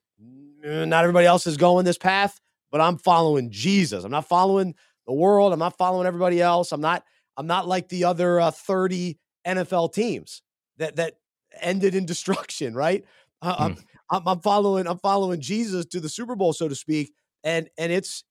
[0.62, 2.40] not everybody else is going this path
[2.70, 4.04] but I'm following Jesus.
[4.04, 4.74] I'm not following
[5.06, 7.04] the world I'm not following everybody else I'm not
[7.36, 10.42] I'm not like the other uh, 30 NFL teams
[10.78, 11.14] that that
[11.60, 13.04] ended in destruction, right?
[13.42, 13.80] Uh, I'm, hmm.
[14.10, 17.12] I'm, I'm following I'm following Jesus to the Super Bowl, so to speak,
[17.44, 18.24] and and it's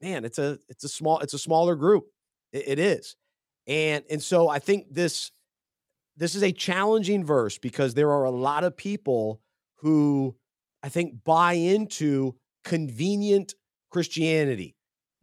[0.00, 2.06] man, it's a it's a small it's a smaller group.
[2.52, 3.16] it, it is,
[3.66, 5.30] and and so I think this
[6.16, 9.40] this is a challenging verse because there are a lot of people
[9.76, 10.34] who
[10.82, 13.54] I think buy into convenient
[13.90, 14.76] Christianity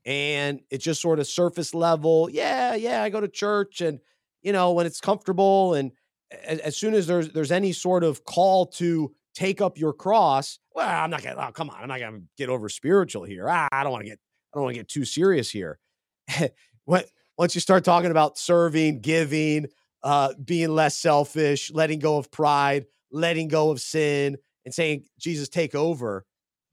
[0.06, 2.30] and it's just sort of surface level.
[2.32, 4.00] Yeah, yeah, I go to church and
[4.42, 5.92] you know, when it's comfortable and
[6.46, 10.60] as, as soon as there's there's any sort of call to take up your cross,
[10.74, 13.48] well, I'm not gonna oh, come on, I'm not gonna get over spiritual here.
[13.50, 14.20] Ah, I don't want to get
[14.54, 15.80] I don't want to get too serious here.
[16.86, 17.08] what
[17.38, 19.68] once you start talking about serving, giving,
[20.04, 25.48] uh, being less selfish, letting go of pride, letting go of sin, and saying, Jesus,
[25.48, 26.26] take over,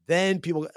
[0.06, 0.68] then people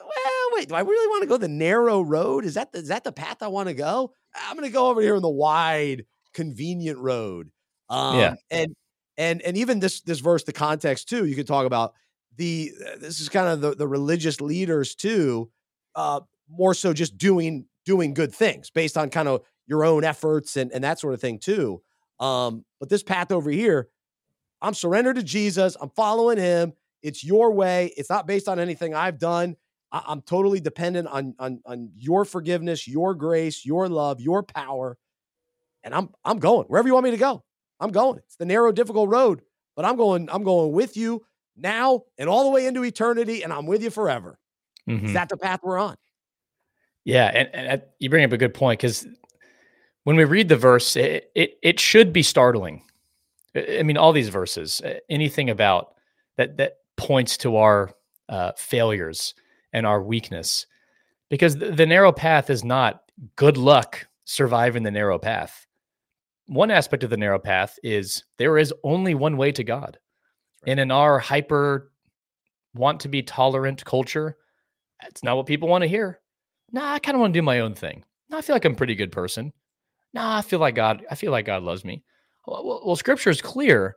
[0.68, 2.46] go, well, wait, do I really want to go the narrow road?
[2.46, 4.14] Is that the, is that the path I want to go?
[4.36, 7.52] I'm going to go over here in the wide convenient road.
[7.90, 8.36] Um, yeah.
[8.52, 8.76] And
[9.18, 11.26] and and even this this verse, the context too.
[11.26, 11.94] You could talk about
[12.38, 15.52] the this is kind of the the religious leaders too.
[15.96, 20.56] Uh, more so just doing doing good things based on kind of your own efforts
[20.58, 21.82] and and that sort of thing too.
[22.20, 23.90] Um, but this path over here,
[24.62, 25.76] I'm surrendered to Jesus.
[25.80, 26.74] I'm following Him.
[27.02, 27.94] It's your way.
[27.98, 29.56] It's not based on anything I've done.
[29.92, 34.98] I, am totally dependent on on on your forgiveness, your grace, your love, your power
[35.84, 37.44] and I'm I'm going wherever you want me to go.
[37.80, 38.20] I'm going.
[38.20, 39.42] It's the narrow, difficult road,
[39.76, 40.30] but I'm going.
[40.30, 41.26] I'm going with you
[41.56, 44.38] now and all the way into eternity, and I'm with you forever.
[44.88, 45.08] Mm-hmm.
[45.08, 45.96] Is that the path we're on?
[47.06, 49.08] Yeah, and, and you bring up a good point because
[50.04, 52.84] when we read the verse, it, it it should be startling.
[53.56, 55.96] I mean, all these verses, anything about
[56.38, 57.92] that that points to our
[58.28, 59.34] uh, failures
[59.74, 60.66] and our weakness,
[61.30, 63.04] because the, the narrow path is not
[63.36, 65.68] good luck surviving the narrow path
[66.50, 70.00] one aspect of the narrow path is there is only one way to God.
[70.64, 70.72] Right.
[70.72, 71.92] And in our hyper
[72.74, 74.36] want to be tolerant culture,
[75.06, 76.20] it's not what people want to hear.
[76.72, 78.04] Nah, I kind of want to do my own thing.
[78.30, 79.54] Nah, I feel like I'm a pretty good person.
[80.14, 82.04] Nah, I feel like God, I feel like God loves me.
[82.48, 83.96] Well, well, well scripture is clear.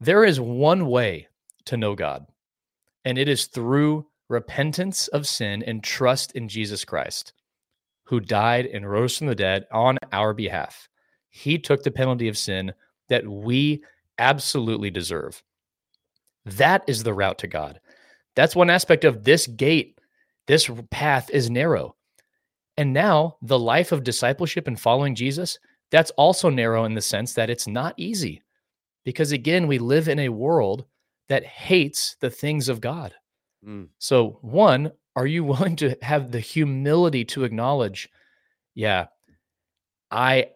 [0.00, 1.26] There is one way
[1.66, 2.24] to know God,
[3.04, 7.34] and it is through repentance of sin and trust in Jesus Christ,
[8.04, 10.88] who died and rose from the dead on our behalf.
[11.28, 12.72] He took the penalty of sin
[13.08, 13.82] that we
[14.18, 15.42] absolutely deserve.
[16.44, 17.80] That is the route to God.
[18.36, 19.98] That's one aspect of this gate.
[20.46, 21.96] This path is narrow.
[22.76, 25.58] And now the life of discipleship and following Jesus,
[25.90, 28.42] that's also narrow in the sense that it's not easy.
[29.04, 30.84] Because again, we live in a world
[31.28, 33.14] that hates the things of God.
[33.66, 33.88] Mm.
[33.98, 38.08] So, one, are you willing to have the humility to acknowledge,
[38.74, 39.06] yeah,
[40.10, 40.48] I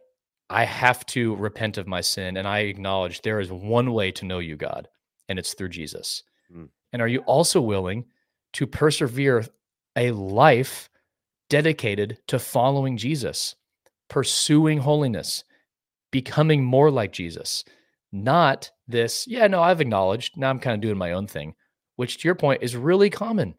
[0.51, 4.27] I have to repent of my sin and I acknowledge there is one way to
[4.27, 4.89] know you, God,
[5.29, 6.23] and it's through Jesus.
[6.55, 6.69] Mm.
[6.93, 8.05] And are you also willing
[8.55, 9.45] to persevere
[9.97, 10.91] a life
[11.49, 13.55] dedicated to following Jesus,
[14.09, 15.45] pursuing holiness,
[16.11, 17.65] becoming more like Jesus?
[18.13, 20.37] Not this, yeah, no, I've acknowledged.
[20.37, 21.55] Now I'm kind of doing my own thing,
[21.97, 23.55] which to your point is really common.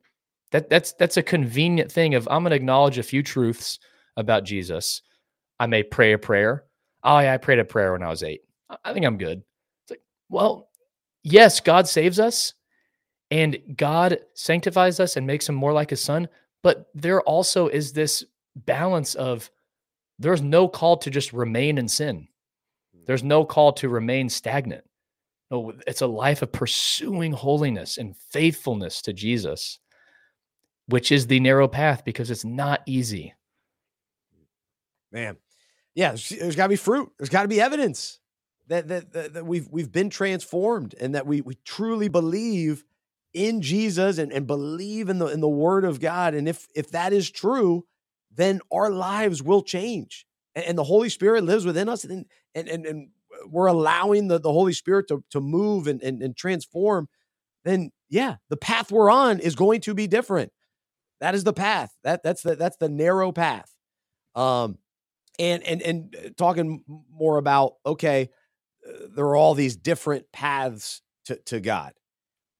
[0.52, 3.80] That that's that's a convenient thing of I'm going to acknowledge a few truths
[4.15, 5.02] about Jesus.
[5.60, 6.65] I may pray a prayer
[7.06, 8.41] oh yeah, I prayed a prayer when I was eight.
[8.84, 9.43] I think I'm good.
[9.84, 10.69] It's like, well,
[11.24, 12.54] yes, God saves us
[13.32, 16.28] and God sanctifies us and makes him more like his son.
[16.63, 19.50] But there also is this balance of
[20.17, 22.28] there's no call to just remain in sin.
[23.06, 23.30] There's mm-hmm.
[23.30, 24.84] no call to remain stagnant.
[25.51, 29.79] No, it's a life of pursuing holiness and faithfulness to Jesus,
[30.88, 33.34] which is the narrow path because it's not easy.
[35.12, 35.38] Man,
[35.93, 37.12] yeah, there's, there's got to be fruit.
[37.17, 38.19] There's got to be evidence
[38.67, 42.84] that, that, that that we've we've been transformed and that we we truly believe
[43.34, 46.34] in Jesus and, and believe in the in the word of God.
[46.34, 47.86] And if if that is true,
[48.31, 50.25] then our lives will change.
[50.55, 53.10] And, and the Holy Spirit lives within us and and, and
[53.48, 57.08] we're allowing the, the Holy Spirit to, to move and, and, and transform,
[57.63, 60.52] then yeah, the path we're on is going to be different.
[61.19, 61.91] That is the path.
[62.04, 63.71] That that's the that's the narrow path.
[64.36, 64.78] Um,
[65.39, 68.30] and and and uh, talking more about okay,
[68.88, 71.93] uh, there are all these different paths to to God.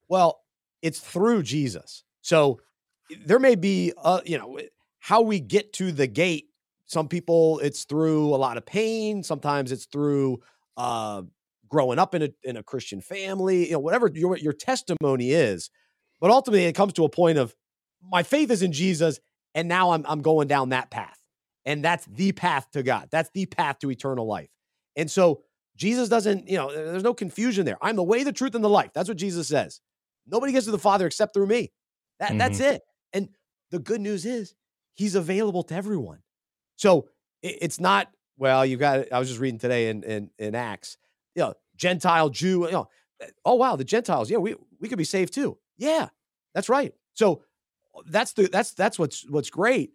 [0.08, 0.40] Well,
[0.82, 2.04] it's through Jesus.
[2.22, 2.60] So
[3.26, 4.60] there may be, uh, you know,
[5.00, 6.46] how we get to the gate.
[6.88, 9.24] Some people, it's through a lot of pain.
[9.24, 10.42] Sometimes it's through
[10.78, 11.24] uh,
[11.68, 13.68] growing up in a in a Christian family.
[13.68, 15.70] You know, whatever your your testimony is.
[16.22, 17.56] But ultimately, it comes to a point of
[18.02, 19.20] my faith is in Jesus,
[19.54, 21.18] and now I'm I'm going down that path,
[21.66, 23.10] and that's the path to God.
[23.12, 24.50] That's the path to eternal life.
[24.96, 25.42] And so
[25.76, 27.78] Jesus doesn't, you know, there's no confusion there.
[27.82, 28.92] I'm the way, the truth, and the life.
[28.94, 29.82] That's what Jesus says.
[30.26, 31.72] Nobody gets to the Father except through me.
[32.20, 32.38] That mm-hmm.
[32.38, 32.82] that's it.
[33.12, 33.30] And
[33.72, 34.56] the good news is
[34.94, 36.20] he's available to everyone.
[36.78, 37.10] So
[37.42, 40.98] it, it's not, well, you got I was just reading today in in, in Acts,
[41.36, 42.88] you know, Gentile, Jew, you know,
[43.22, 45.58] eh, oh wow, the Gentiles, yeah, we we could be saved too.
[45.78, 46.10] Yeah,
[46.54, 46.94] that's right.
[47.14, 47.44] So
[48.08, 49.92] that's the that's that's what's what's great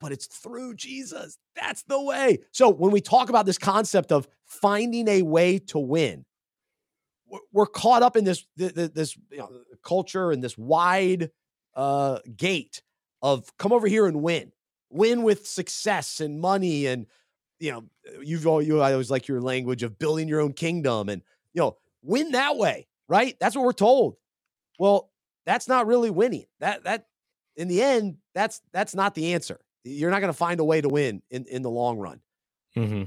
[0.00, 1.38] but it's through Jesus.
[1.56, 2.40] That's the way.
[2.52, 6.26] So when we talk about this concept of finding a way to win,
[7.52, 9.50] we're caught up in this this you know,
[9.82, 11.30] culture and this wide
[11.74, 12.82] uh, gate
[13.22, 14.52] of come over here and win,
[14.90, 17.06] win with success and money and
[17.60, 17.84] you know
[18.22, 21.60] you've all you I always like your language of building your own kingdom and you
[21.60, 23.36] know win that way, right?
[23.40, 24.16] That's what we're told.
[24.78, 25.10] Well,
[25.46, 26.46] that's not really winning.
[26.60, 27.06] That that
[27.56, 29.60] in the end, that's that's not the answer.
[29.84, 32.20] You're not going to find a way to win in in the long run.
[32.76, 33.04] Mm-hmm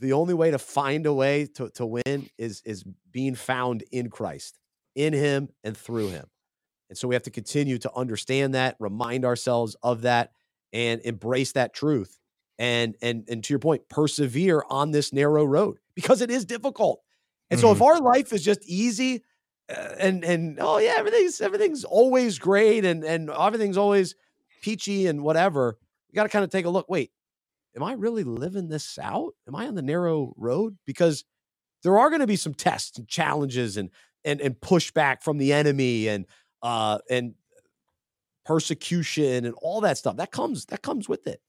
[0.00, 4.10] the only way to find a way to, to win is is being found in
[4.10, 4.58] Christ,
[4.94, 6.26] in him and through him.
[6.88, 10.32] And so we have to continue to understand that, remind ourselves of that,
[10.72, 12.18] and embrace that truth.
[12.58, 17.02] And and and to your point, persevere on this narrow road because it is difficult.
[17.50, 17.66] And mm-hmm.
[17.66, 17.84] so if mm-hmm.
[17.84, 19.22] our life is just easy
[19.68, 24.14] uh, and and oh yeah, everything's everything's always great and and everything's always
[24.62, 26.88] peachy and whatever, you got to kind of take a look.
[26.88, 27.12] Wait,
[27.76, 29.34] am I really living this out?
[29.46, 30.78] Am I on the narrow road?
[30.86, 31.24] Because
[31.82, 33.90] there are going to be some tests and challenges and
[34.24, 36.26] and and pushback from the enemy and
[36.62, 37.34] uh and
[38.44, 40.16] persecution and all that stuff.
[40.16, 41.42] That comes that comes with it.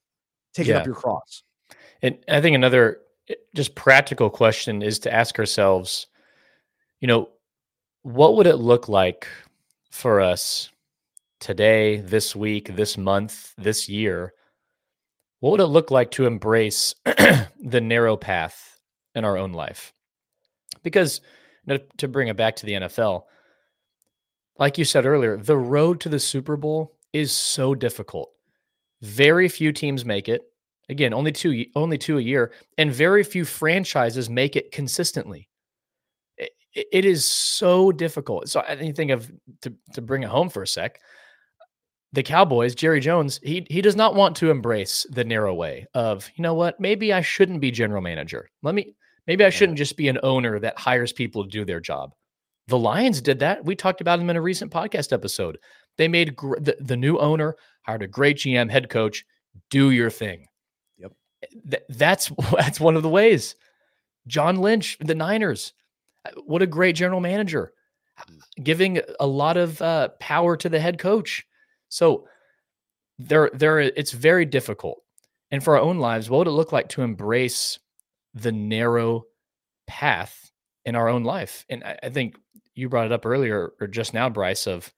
[0.54, 0.78] Taking yeah.
[0.80, 1.42] up your cross.
[2.02, 6.06] And I think another eh, just practical question is to ask ourselves,
[7.00, 7.28] you know,
[8.02, 9.26] what would it look like
[9.90, 10.70] for us
[11.38, 14.32] today, this week, this month, this year
[15.40, 18.78] what would it look like to embrace the narrow path
[19.14, 19.92] in our own life?
[20.82, 21.20] Because
[21.98, 23.24] to bring it back to the NFL,
[24.58, 28.30] like you said earlier, the road to the Super Bowl is so difficult.
[29.02, 30.42] Very few teams make it.
[30.88, 35.48] Again, only two only two a year, and very few franchises make it consistently.
[36.36, 38.48] it, it is so difficult.
[38.48, 39.30] So I think of
[39.62, 41.00] to to bring it home for a sec
[42.12, 46.28] the Cowboys, Jerry Jones, he he does not want to embrace the narrow way of,
[46.34, 48.50] you know what, maybe I shouldn't be general manager.
[48.62, 48.94] Let me
[49.26, 52.12] maybe I shouldn't just be an owner that hires people to do their job.
[52.66, 53.64] The Lions did that.
[53.64, 55.58] We talked about them in a recent podcast episode.
[55.98, 57.56] They made gr- the, the new owner
[57.90, 59.24] hired a great GM head coach.
[59.68, 60.46] Do your thing.
[60.98, 61.12] Yep.
[61.70, 63.54] Th- that's that's one of the ways.
[64.26, 65.72] John Lynch, the Niners,
[66.24, 67.72] uh, what a great general manager,
[68.20, 68.38] mm.
[68.62, 71.46] giving a lot of uh, power to the head coach
[71.90, 72.28] so
[73.18, 75.02] there, there, it's very difficult.
[75.50, 77.78] And for our own lives, what would it look like to embrace
[78.32, 79.24] the narrow
[79.86, 80.50] path
[80.86, 81.66] in our own life?
[81.68, 82.36] And I, I think
[82.74, 84.92] you brought it up earlier or just now, Bryce, of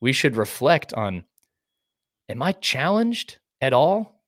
[0.00, 1.24] we should reflect on
[2.28, 4.20] am I challenged at all?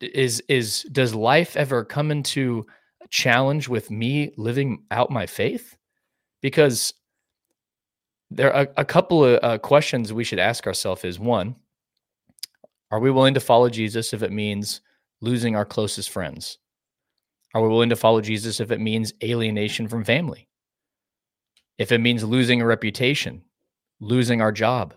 [0.00, 2.66] Is is does life ever come into
[3.08, 5.76] challenge with me living out my faith?
[6.42, 6.92] Because
[8.30, 11.56] there are a couple of uh, questions we should ask ourselves is one,
[12.90, 14.80] are we willing to follow Jesus if it means
[15.20, 16.58] losing our closest friends?
[17.54, 20.48] Are we willing to follow Jesus if it means alienation from family?
[21.78, 23.42] If it means losing a reputation,
[24.00, 24.94] losing our job?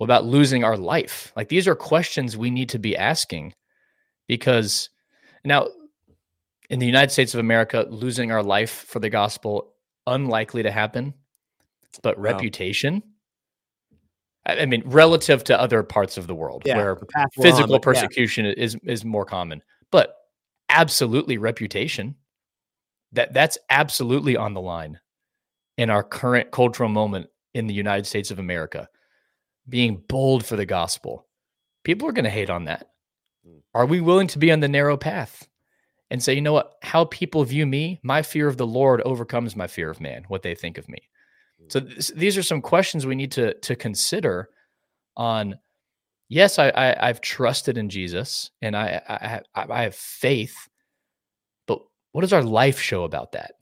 [0.00, 1.30] What about losing our life?
[1.36, 3.52] Like these are questions we need to be asking
[4.28, 4.88] because
[5.44, 5.68] now
[6.70, 9.74] in the United States of America, losing our life for the gospel
[10.06, 11.12] unlikely to happen
[12.02, 12.22] but wow.
[12.22, 13.02] reputation.
[14.46, 16.98] I mean, relative to other parts of the world yeah, where
[17.38, 18.54] physical on, persecution yeah.
[18.56, 20.14] is is more common, but
[20.70, 22.14] absolutely reputation.
[23.12, 24.98] That that's absolutely on the line
[25.76, 28.88] in our current cultural moment in the United States of America,
[29.68, 31.26] being bold for the gospel,
[31.84, 32.90] people are going to hate on that.
[33.44, 33.58] Hmm.
[33.74, 35.48] Are we willing to be on the narrow path
[36.10, 39.54] and say, you know what, how people view me, my fear of the Lord overcomes
[39.54, 40.98] my fear of man, what they think of me?
[41.68, 44.48] So th- these are some questions we need to to consider
[45.16, 45.58] on
[46.28, 49.00] yes, I, I have trusted in Jesus and I,
[49.54, 50.68] I I have faith,
[51.66, 51.80] but
[52.12, 53.52] what does our life show about that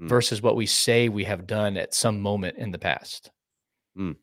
[0.00, 0.08] mm.
[0.08, 3.30] versus what we say we have done at some moment in the past?
[3.98, 4.16] Mm.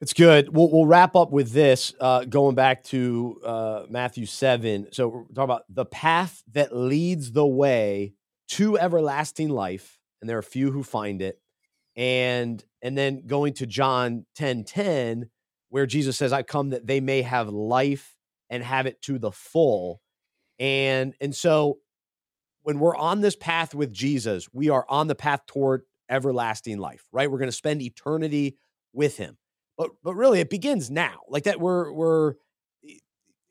[0.00, 0.54] It's good.
[0.54, 4.88] We'll, we'll wrap up with this, uh, going back to uh, Matthew 7.
[4.92, 8.14] So we're talking about the path that leads the way
[8.50, 9.98] to everlasting life.
[10.20, 11.40] And there are few who find it.
[11.96, 15.30] And and then going to John 10 10,
[15.70, 18.16] where Jesus says, I come that they may have life
[18.50, 20.00] and have it to the full.
[20.60, 21.78] And and so
[22.62, 27.04] when we're on this path with Jesus, we are on the path toward everlasting life,
[27.12, 27.28] right?
[27.28, 28.58] We're going to spend eternity
[28.92, 29.36] with him.
[29.78, 31.20] But but really it begins now.
[31.28, 32.34] Like that we're we're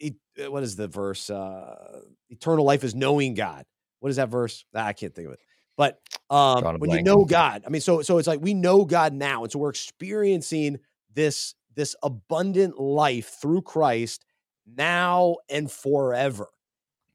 [0.03, 1.29] uh, what is the verse?
[1.29, 3.65] Uh eternal life is knowing God.
[4.01, 4.65] What is that verse?
[4.75, 5.39] Ah, I can't think of it.
[5.77, 9.13] But um when you know God, I mean, so so it's like we know God
[9.13, 9.43] now.
[9.43, 10.79] And so we're experiencing
[11.15, 14.25] this this abundant life through Christ
[14.65, 16.49] now and forever.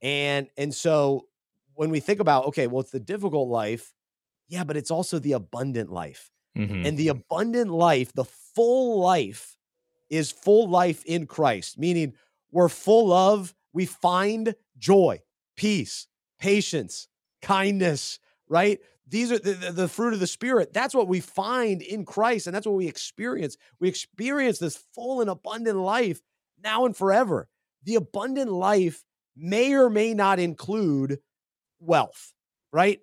[0.00, 1.26] And and so
[1.74, 3.92] when we think about okay, well, it's the difficult life,
[4.48, 6.31] yeah, but it's also the abundant life.
[6.56, 6.86] Mm-hmm.
[6.86, 9.56] And the abundant life, the full life,
[10.10, 12.12] is full life in Christ, meaning
[12.50, 15.20] we're full of, we find joy,
[15.56, 16.06] peace,
[16.38, 17.08] patience,
[17.40, 18.78] kindness, right?
[19.08, 20.74] These are the, the, the, fruit of the Spirit.
[20.74, 23.56] That's what we find in Christ, and that's what we experience.
[23.80, 26.20] We experience this full and abundant life
[26.62, 27.48] now and forever.
[27.84, 31.20] The abundant life may or may not include
[31.80, 32.34] wealth,
[32.72, 33.00] right?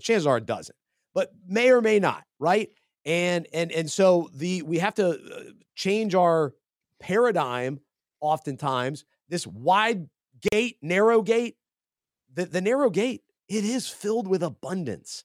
[0.00, 0.76] chances are it doesn't,
[1.14, 2.68] but may or may not, right?
[3.04, 5.42] And and and so the we have to uh,
[5.74, 6.54] change our
[7.00, 7.80] paradigm
[8.20, 10.08] oftentimes this wide
[10.50, 11.56] gate narrow gate
[12.34, 15.24] the, the narrow gate it is filled with abundance.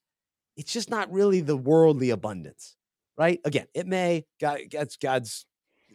[0.57, 2.75] It's just not really the worldly abundance
[3.17, 3.39] right?
[3.45, 5.45] Again it may god that's god's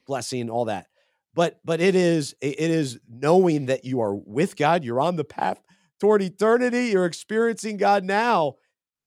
[0.07, 0.87] blessing all that
[1.35, 5.25] but but it is it is knowing that you are with god you're on the
[5.25, 5.62] path
[6.01, 8.55] toward eternity you're experiencing god now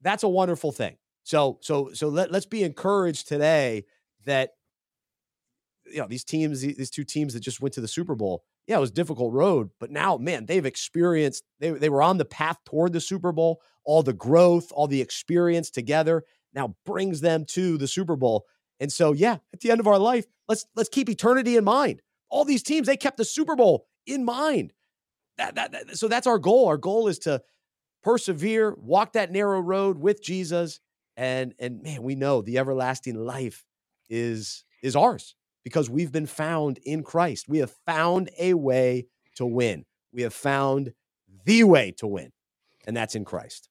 [0.02, 3.86] that's a wonderful thing so so so let, let's be encouraged today
[4.26, 4.52] that
[5.92, 8.44] you know these teams these two teams that just went to the Super Bowl.
[8.68, 12.26] Yeah, it was difficult road, but now man, they've experienced they they were on the
[12.26, 13.60] path toward the Super Bowl.
[13.84, 18.46] All the growth, all the experience together now brings them to the Super Bowl.
[18.80, 22.04] And so yeah, at the end of our life, let's let's keep eternity in mind.
[22.30, 24.74] All these teams they kept the Super Bowl in mind.
[25.40, 26.68] That, that, that so that's our goal.
[26.68, 27.42] Our goal is to
[28.04, 30.80] persevere, walk that narrow road with Jesus
[31.18, 33.64] and and man we know the everlasting life
[34.10, 37.50] is is ours because we've been found in Christ.
[37.50, 39.86] We have found a way to win.
[40.14, 40.94] We have found
[41.46, 42.32] the way to win
[42.86, 43.70] and that's in Christ.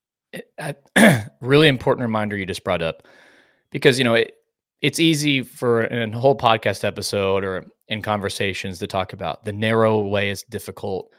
[0.58, 0.72] Eh,
[1.40, 3.06] really important reminder you just brought up
[3.70, 4.34] because you know it,
[4.80, 10.00] it's easy for a whole podcast episode or in conversations to talk about the narrow
[10.00, 11.10] way is difficult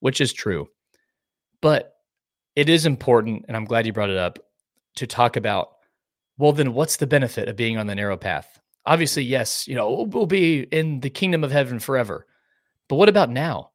[0.00, 0.68] which is true
[1.60, 1.96] but
[2.54, 4.38] it is important and i'm glad you brought it up
[4.96, 5.70] to talk about
[6.38, 8.60] well then what's the benefit of being on the narrow path?
[8.84, 12.26] Obviously yes you know we'll be in the kingdom of heaven forever.
[12.88, 13.70] But what about now?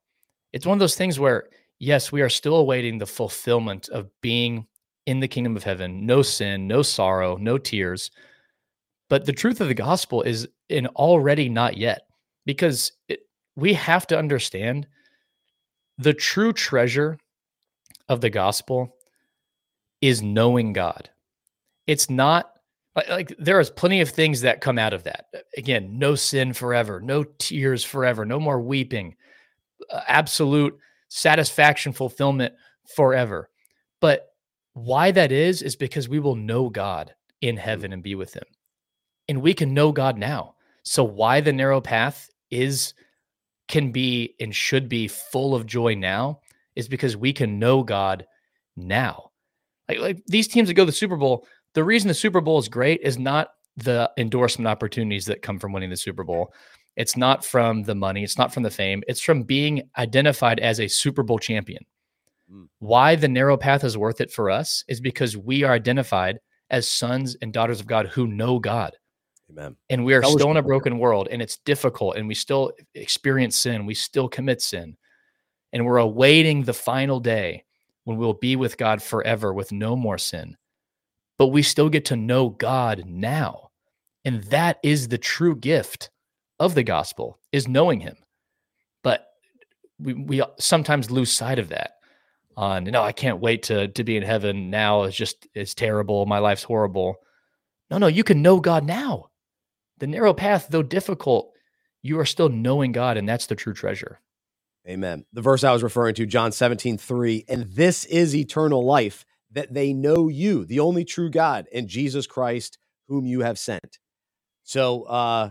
[0.52, 4.66] It's one of those things where yes we are still awaiting the fulfillment of being
[5.06, 8.10] in the kingdom of heaven no sin no sorrow no tears.
[9.08, 12.06] But the truth of the gospel is in already not yet
[12.46, 13.20] because it,
[13.56, 14.86] we have to understand
[15.98, 17.18] the true treasure
[18.08, 18.96] of the gospel
[20.00, 21.10] is knowing God
[21.86, 22.52] it's not
[22.94, 25.26] like, like there is plenty of things that come out of that.
[25.56, 29.16] Again, no sin forever, no tears forever, no more weeping,
[29.90, 30.76] uh, absolute
[31.08, 32.54] satisfaction, fulfillment
[32.94, 33.48] forever.
[34.00, 34.28] But
[34.74, 37.64] why that is, is because we will know God in mm-hmm.
[37.64, 38.44] heaven and be with Him.
[39.28, 40.54] And we can know God now.
[40.82, 42.94] So, why the narrow path is,
[43.68, 46.40] can be, and should be full of joy now
[46.74, 48.26] is because we can know God
[48.76, 49.30] now.
[49.88, 52.58] Like, like these teams that go to the Super Bowl, the reason the Super Bowl
[52.58, 56.52] is great is not the endorsement opportunities that come from winning the Super Bowl.
[56.96, 60.78] It's not from the money, it's not from the fame, it's from being identified as
[60.78, 61.84] a Super Bowl champion.
[62.52, 62.68] Mm.
[62.80, 66.88] Why the narrow path is worth it for us is because we are identified as
[66.88, 68.92] sons and daughters of God who know God.
[69.50, 69.76] Amen.
[69.88, 73.56] And we are still in a broken world and it's difficult and we still experience
[73.56, 74.96] sin, we still commit sin.
[75.72, 77.64] And we're awaiting the final day
[78.04, 80.56] when we'll be with God forever with no more sin
[81.42, 83.70] but we still get to know God now.
[84.24, 86.08] And that is the true gift
[86.60, 88.14] of the gospel is knowing him.
[89.02, 89.26] But
[89.98, 91.94] we, we sometimes lose sight of that
[92.56, 95.02] on, no, I can't wait to, to be in heaven now.
[95.02, 96.26] It's just, it's terrible.
[96.26, 97.16] My life's horrible.
[97.90, 99.30] No, no, you can know God now.
[99.98, 101.50] The narrow path, though difficult,
[102.02, 104.20] you are still knowing God, and that's the true treasure.
[104.88, 105.24] Amen.
[105.32, 109.72] The verse I was referring to, John 17, 3, and this is eternal life, that
[109.74, 112.78] they know you, the only true God, and Jesus Christ,
[113.08, 113.98] whom you have sent.
[114.62, 115.50] So, uh,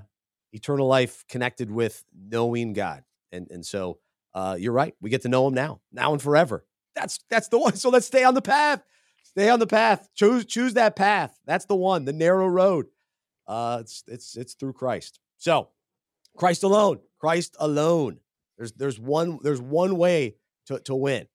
[0.54, 3.04] eternal life connected with knowing God.
[3.32, 4.00] And, and so,
[4.34, 4.96] uh, you're right.
[5.02, 6.66] We get to know him now, now and forever.
[6.96, 7.74] That's that's the one.
[7.76, 8.84] So let's stay on the path.
[9.24, 10.10] Stay on the path.
[10.16, 11.38] Choose choose that path.
[11.46, 12.06] That's the one.
[12.06, 12.88] The narrow road.
[13.48, 15.20] Uh, it's it's it's through Christ.
[15.38, 15.70] So,
[16.38, 17.00] Christ alone.
[17.20, 18.20] Christ alone.
[18.58, 20.36] There's there's one there's one way
[20.68, 21.28] to to win,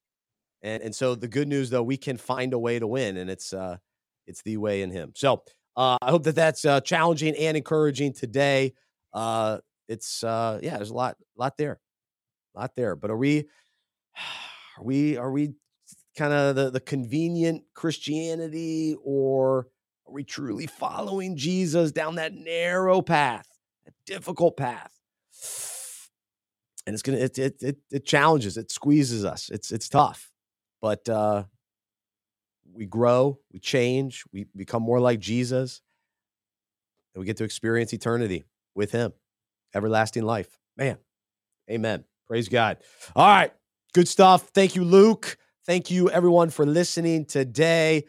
[0.66, 3.30] and and so the good news though we can find a way to win, and
[3.30, 3.76] it's uh
[4.26, 5.12] it's the way in Him.
[5.14, 5.44] So
[5.76, 8.74] uh, I hope that that's uh, challenging and encouraging today.
[9.12, 9.58] Uh,
[9.88, 11.80] it's uh yeah, there's a lot lot there,
[12.54, 12.96] lot there.
[12.96, 13.46] But are we
[14.78, 15.54] are we are we
[16.16, 19.68] kind of the the convenient Christianity or
[20.06, 23.48] are we truly following Jesus down that narrow path,
[23.86, 24.92] a difficult path?
[26.88, 29.48] And it's gonna it it it, it challenges, it squeezes us.
[29.48, 30.30] It's it's tough,
[30.80, 31.44] but uh,
[32.72, 35.80] we grow, we change, we become more like Jesus,
[37.14, 39.12] and we get to experience eternity with Him,
[39.74, 40.58] everlasting life.
[40.76, 40.98] Man,
[41.70, 42.04] Amen.
[42.26, 42.78] Praise God.
[43.14, 43.52] All right,
[43.94, 44.48] good stuff.
[44.54, 45.36] Thank you, Luke.
[45.64, 48.04] Thank you, everyone, for listening today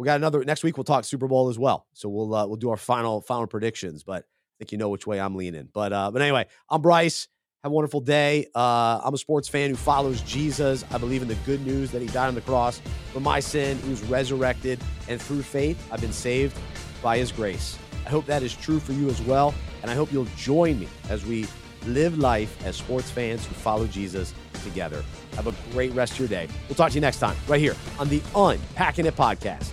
[0.00, 0.78] we got another next week.
[0.78, 1.86] We'll talk Super Bowl as well.
[1.92, 4.02] So we'll uh, we'll do our final final predictions.
[4.02, 5.68] But I think you know which way I'm leaning.
[5.72, 7.28] But uh, but anyway, I'm Bryce.
[7.62, 8.46] Have a wonderful day.
[8.54, 10.82] Uh, I'm a sports fan who follows Jesus.
[10.90, 12.80] I believe in the good news that he died on the cross
[13.12, 13.76] for my sin.
[13.82, 16.58] He was resurrected, and through faith, I've been saved
[17.02, 17.78] by his grace.
[18.06, 19.54] I hope that is true for you as well.
[19.82, 21.46] And I hope you'll join me as we
[21.84, 24.32] live life as sports fans who follow Jesus
[24.64, 25.04] together.
[25.34, 26.48] Have a great rest of your day.
[26.66, 29.70] We'll talk to you next time, right here on the Unpacking It Podcast.